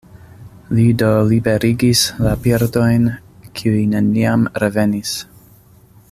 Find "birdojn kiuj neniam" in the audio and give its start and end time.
2.47-4.51